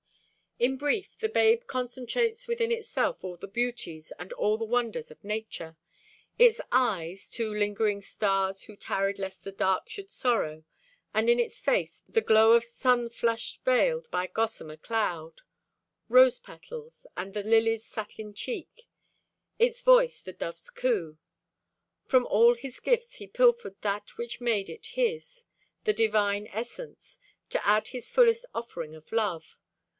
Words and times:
In 0.57 0.77
brief, 0.77 1.17
the 1.17 1.29
babe 1.29 1.63
concentrates 1.65 2.47
within 2.47 2.71
itself 2.71 3.23
all 3.23 3.37
the 3.37 3.47
beauties 3.47 4.11
and 4.19 4.33
all 4.33 4.57
the 4.57 4.65
wonders 4.65 5.09
of 5.09 5.23
nature. 5.23 5.75
Its 6.37 6.59
eyes, 6.71 7.29
"two 7.29 7.51
lingering 7.51 8.01
stars 8.01 8.63
who 8.63 8.75
tarried 8.75 9.19
lest 9.19 9.43
the 9.43 9.51
dark 9.51 9.89
should 9.89 10.09
sorrow," 10.09 10.63
and 11.15 11.29
in 11.29 11.39
its 11.39 11.59
face 11.59 12.03
"the 12.07 12.21
glow 12.21 12.51
of 12.53 12.63
sun 12.63 13.09
flush 13.09 13.59
veiled 13.59 14.09
by 14.11 14.27
gossamer 14.27 14.77
cloud," 14.77 15.41
"rose 16.09 16.39
petals" 16.39 17.05
and 17.17 17.33
the 17.33 17.43
"lily's 17.43 17.85
satin 17.85 18.33
cheek"; 18.33 18.87
its 19.59 19.81
voice 19.81 20.19
the 20.19 20.33
dove's 20.33 20.69
coo. 20.71 21.17
"From 22.05 22.25
all 22.27 22.55
His 22.55 22.79
gifts 22.79 23.15
He 23.15 23.27
pilfered 23.27 23.79
that 23.81 24.17
which 24.17 24.41
made 24.41 24.69
it 24.69 24.87
His"—the 24.87 25.93
divine 25.93 26.47
essence—"to 26.47 27.65
add 27.65 27.89
His 27.89 28.11
fullest 28.11 28.45
offering 28.53 28.95
of 28.95 29.11
love." 29.11 29.57